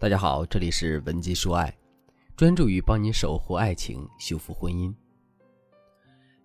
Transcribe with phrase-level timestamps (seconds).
[0.00, 1.76] 大家好，这里是文姬说爱，
[2.34, 4.90] 专注于帮你守护爱情、修复婚姻。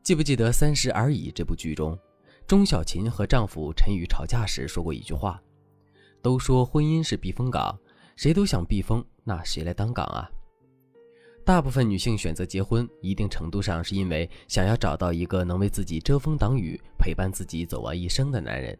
[0.04, 1.98] 记不记得《三十而已》这部剧中，
[2.46, 5.42] 钟小琴和丈夫陈宇吵架时说过一句话
[6.22, 7.80] ：“都说婚姻是避风港，
[8.18, 10.30] 谁都想避风，那谁来当港啊？”
[11.46, 18.78] 大部分女性选择结婚，一定程度上是因为想要找到一个能为自己遮风挡雨、陪伴自己走完一生的男人。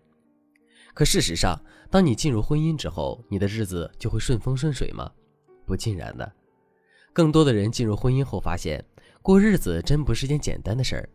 [0.96, 5.12] 可事实上，当你进入婚姻之后，你的日子就会顺风顺水吗？
[5.66, 6.32] 不尽然的。
[7.12, 8.82] 更多的人进入婚姻后发现，
[9.22, 11.10] 过日子真不是件简单的事儿。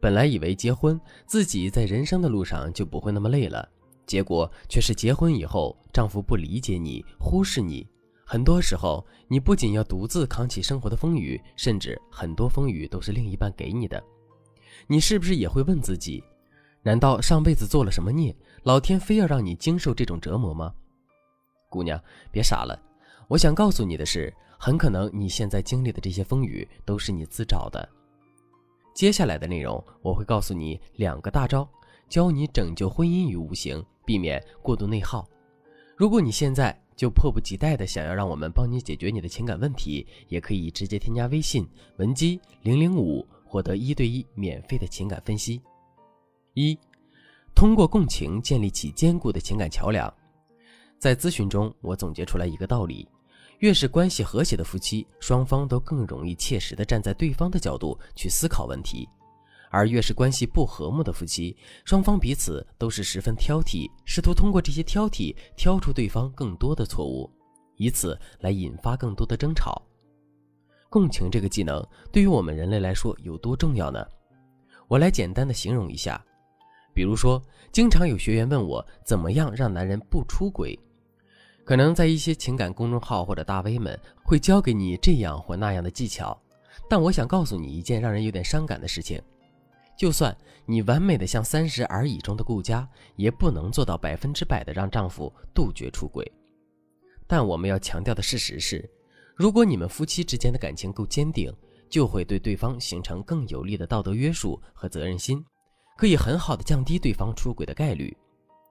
[0.00, 3.68] 本来以为结婚自己在人生的路上就不会那么累了，
[4.06, 7.84] 结果却是结婚以后，丈夫不理解你，忽视你。
[8.24, 14.00] 很多时候，你不仅要独自扛起生活的风雨，甚至很多风雨都是另一半给你的。
[14.86, 16.22] 你是不是也会问自己？
[16.86, 18.32] 难道上辈子做了什么孽，
[18.62, 20.72] 老天非要让你经受这种折磨吗？
[21.68, 22.80] 姑娘，别傻了。
[23.26, 27.88] 我想告诉你的是，很可能你现在经历的这些风雨都是你自找的。
[28.94, 31.68] 接下来的内容，我会告诉你两个大招，
[32.08, 35.28] 教你拯救婚姻于无形，避免过度内耗。
[35.96, 45.60] 如果你现在就迫不及待的想要让我们帮你解决你的情感问题，也可以直接添加微信文姬零零五，获得一对一免费的情感分析。
[46.56, 46.78] 一，
[47.54, 50.10] 通过共情建立起坚固的情感桥梁。
[50.98, 53.06] 在咨询中，我总结出来一个道理：
[53.58, 59.06] 越是关系和谐的夫妻，双方都更容易切实的站在对方的角度去思考问题；
[59.70, 61.54] 而越是关系不和睦的夫妻，
[61.84, 67.30] 双方彼此都是十分挑剔，试图通过这些挑剔挑出对方更多的错误，
[67.76, 69.82] 以此来引发更多的争吵。
[70.88, 74.02] 共情这个技能对于我们人类来说有多重要呢？
[74.88, 76.24] 我来简单的形容一下。
[76.96, 80.78] 比如说，经常有学员问我怎么样让男人不出轨，
[81.62, 86.40] 可能在一些情感公众号或者大 V 们会教给你这样或那样的技巧，
[86.88, 89.20] 但我想告诉你一件让人有点伤感的事情：
[89.94, 96.26] 就算你完美的像《三十而已》中的顾佳，也不能做到百分之百的让丈夫杜绝出轨。
[97.26, 98.88] 但我们要强调的事实是，
[99.34, 101.52] 如果你们夫妻之间的感情够坚定，
[101.90, 105.44] 就会对对方形成更有力的道德约束和责任心。
[105.96, 108.16] 可以很好的降低对方出轨的概率，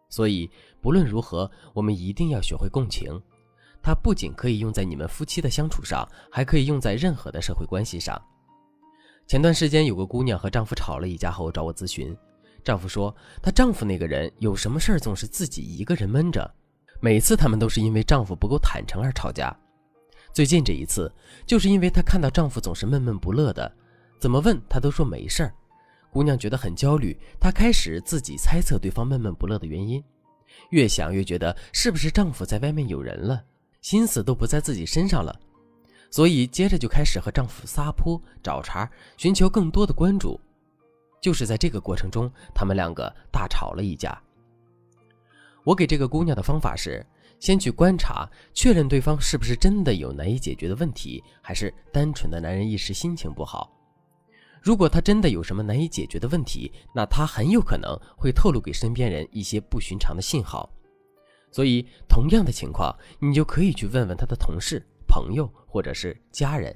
[0.09, 0.49] 所以
[0.79, 3.19] 不论如何，我们一定要学会共情。
[3.81, 8.19] 它不仅可以用在你们夫妻的相处上，还可以用在任何的社会关系上。
[9.27, 12.15] 前段时间有个姑娘和丈夫吵了一架后找我咨询，
[12.63, 16.51] 丈夫说她丈夫那个人有什么事儿总是自己一个人闷着，
[16.99, 19.55] 每次他们都是因为丈夫不够坦诚而吵架。
[20.33, 21.11] 最近这一次，
[21.45, 23.71] 就是因为她看到丈夫总是闷闷不乐的，
[24.19, 25.53] 怎么问她都说没事儿。
[26.15, 30.01] 姑娘觉得很焦虑，她开始自己猜测对方闷闷不乐的原因，
[30.69, 33.43] 越想越觉得是不是丈夫在外面有人了，
[33.81, 35.37] 心思都不在自己身上了，
[36.09, 40.39] 所以接着就开始和丈夫撒泼找茬，寻求更多的关注。
[41.19, 44.17] 就是在这个过程中，他们两个大吵了一架。
[45.65, 47.05] 我给这个姑娘的方法是，
[47.41, 53.69] 先去观察，确认对方是不是真的有难以解决的问题，还是单纯的男人一时心情不好。
[54.65, 60.67] 如果他真的有什么难以解决的问题，那他很有可能会透露给身边人一些不寻常的信号。
[61.51, 66.75] 所以，同样的情况，你就可以去问问他的同事、朋友或者是家人。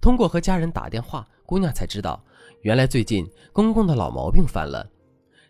[0.00, 2.24] 通过和家人打电话，姑娘才知道，
[2.62, 4.88] 原来最近公公的老毛病犯了，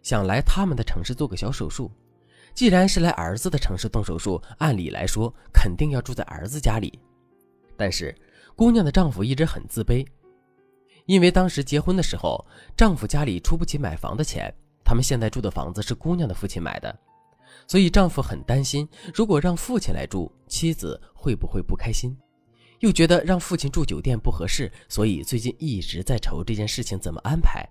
[0.03, 1.91] 想来他们的城市做个小手术。
[2.55, 6.99] 既然是来儿子的城市动手术，按理来说肯定要住在儿子家里，
[7.77, 8.17] 但是
[8.55, 10.03] 姑娘的丈夫一直很自卑。
[11.07, 12.45] 因为当时结婚的时候，
[12.77, 14.53] 丈夫家里出不起买房的钱，
[14.85, 16.97] 他们现在住的房子是姑娘的父亲买的，
[17.67, 22.17] 所以丈夫很担心，如果让父亲来住，妻子会不会不开心？
[22.81, 27.67] 又觉得让父亲住酒店不合适，所以最近一直在愁这件事情怎么安排。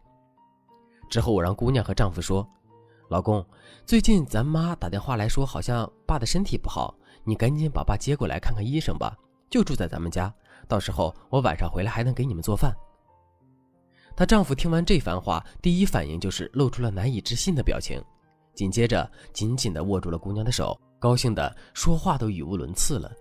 [1.09, 2.47] 之后我让姑娘和丈夫说
[3.09, 3.46] ：“老公，
[3.85, 9.16] 最近咱妈打电话来说，好像爸的身体不好，你赶紧把爸接过来看看医生吧，
[9.49, 10.34] 就住在咱们家，
[10.67, 12.73] 到时候我晚上回来还能给你们做饭。”
[14.16, 18.02] 她丈夫听完这番话，第一反应就是露出了难以置信的表情，
[18.53, 23.12] 紧接着紧紧地握住了姑娘的手，高兴的说话都语无伦次了。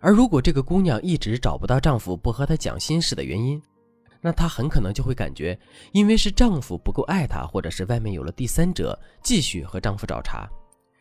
[0.00, 3.62] 而如果这个姑娘一直找不到丈夫不和她讲心事的原因，
[4.20, 5.56] 那她很可能就会感觉，
[5.92, 10.50] 因为是丈夫不够爱她，或者是外面有了第三者，继续和丈夫找茬。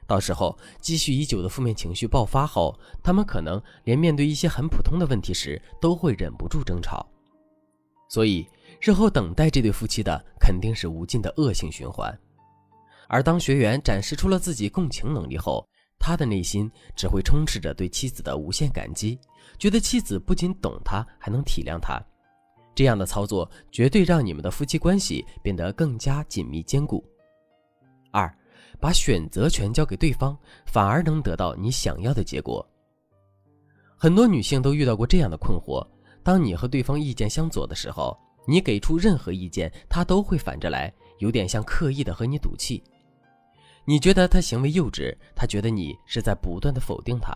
[0.06, 7.04] 到时候积蓄已久的负面情绪爆发后，他们可能连面对一些很普通的问题时，都会忍不住争吵。
[8.07, 8.48] 所以。
[8.85, 12.13] 日后等待这对夫妻的肯定是无尽的恶性循环，
[13.07, 15.65] 而当学员展示出了自己共情能力后，
[15.97, 19.18] 他的内心只会充斥着对妻子的无限感激，
[19.57, 21.97] 觉得妻子不仅懂他，还能体谅他。
[22.75, 27.01] 这样的操作绝对让你们的夫妻关系变得更加紧密坚固。
[28.12, 28.30] 二，
[28.81, 32.68] 把选择权交给对方，反而能得到你想要的结果。
[33.95, 35.88] 很多女性都遇到过这样的困惑：
[36.21, 42.84] 当你和对方意见相左的时候，你给出任何意见，他都会反着来，有点像刻意的和你赌气。
[43.86, 47.34] 你觉得他行为幼稚，他觉得你是在不断的否定他。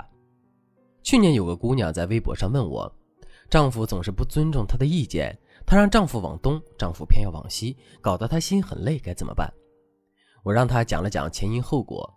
[1.03, 2.93] 去年有个姑娘在微博上问我，
[3.49, 9.49] 丈夫总是不尊重她的意见，她让丈夫往东，丈夫偏要往西，搞得她心很累，该怎么办？
[10.43, 12.13] 我让她讲了讲前因后果，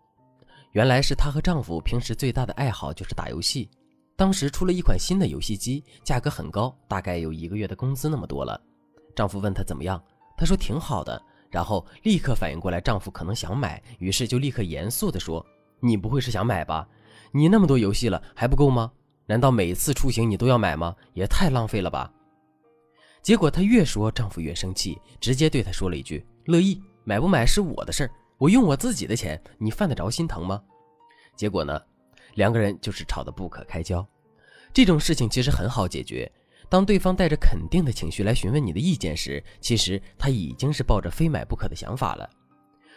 [0.72, 3.70] 原来是她和丈夫平时最大的爱好就是打游戏，
[4.16, 8.60] 当时出了一款新的游戏机，价格很高，大概有一个月的工资那么多了。
[9.14, 10.02] 丈夫问她怎么样，
[10.36, 11.20] 她说挺好的。
[11.50, 15.44] 然后立刻反应过来，丈夫可能想买，于是就立刻严肃地说
[15.80, 16.88] ：“你不会是想买吧？
[17.32, 18.92] 你那么多游戏了还不够吗？
[19.26, 20.94] 难道每次出行你都要买吗？
[21.12, 22.12] 也太浪费了吧！”
[23.20, 30.62] 结果她越说，丈夫越生气，直接对她说了一句：“乐意买不买是我的事儿，我用我自己的钱，你犯得着心疼吗？”
[31.34, 31.82] 结果呢，
[32.34, 34.06] 两个人就是吵得不可开交。
[34.72, 36.30] 这种事情其实很好解决。
[36.70, 42.30] 当对方带着肯定的情绪来询问你的意见时，其实他已经是抱着非买不可的想法了。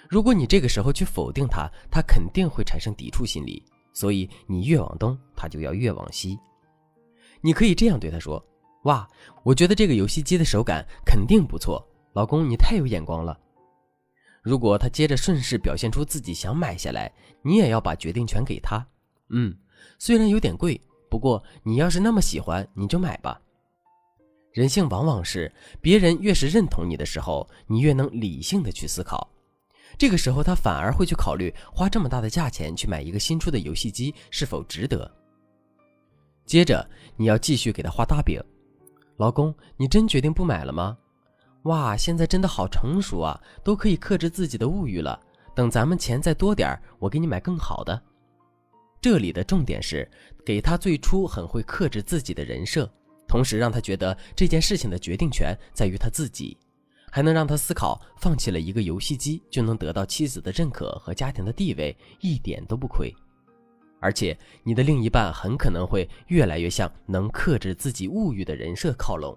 [0.07, 3.61] 如果你这个时候去否定他，他肯定会产生抵触心理。
[3.91, 6.37] 所以你越往东，他就要越往西。
[7.41, 8.43] 你可以这样对他说
[8.85, 9.07] ：“哇，
[9.43, 11.83] 我觉得这个游戏机的手感肯定不错，
[12.13, 13.37] 老公你太有眼光了。”
[14.41, 17.11] 如果他接着顺势表现出自己想买下来，
[17.41, 18.85] 你也要把决定权给他。
[19.29, 19.55] 嗯，
[19.97, 20.79] 虽然有点贵，
[21.09, 23.39] 不过你要是那么喜欢，你就买吧。
[24.53, 25.51] 人性往往是，
[25.81, 29.27] 别人越是认同你的时候，你越能理性的去思考。
[29.97, 35.11] 这个时候，他反而会去考虑花这么大的价钱去买一个新出的游戏机是否值得。
[36.45, 38.39] 接着，你要继续给他画大饼。
[39.17, 40.97] 老公，你真决定不买了吗？
[41.63, 45.19] 哇，现在真的好成熟啊，都可以克制自己的物欲了。
[45.55, 47.99] 等咱们钱再多点儿我给你买更好的。
[48.99, 50.09] 这里的重点是
[50.45, 52.91] 给他最初很会克制自己的人设。
[53.33, 56.55] 同时让他觉得这件事情的决定权在于他自己，
[57.09, 63.11] 还能让他思考，放弃了一个游戏机就能得到妻子的认可和家庭的地位，一点都不亏。
[63.99, 69.35] 而且你的另一半很可能会越来越向能克制自己物欲的人设靠拢，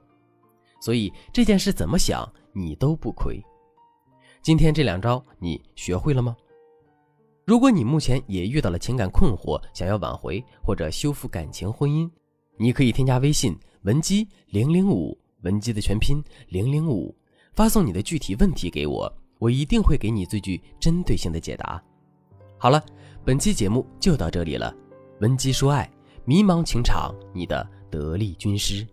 [0.79, 3.43] 所以这件事怎么想你都不亏。
[4.43, 6.37] 今天这两招你学会了吗？
[7.47, 12.11] 如果你目前也遇到了情感困惑，想要挽回或者修复感情婚姻，
[12.59, 13.59] 你可以添加微信。
[13.87, 17.15] 文姬零零五，文姬的全拼零零五，
[17.53, 21.81] 发送你的具体问题给我，我一定会给你最具针对性的解答。
[22.59, 22.85] 好了，
[23.25, 24.75] 本期节目就到这里了。
[25.21, 25.89] 文姬说爱，
[26.25, 28.85] 迷茫情场，你的得力军师。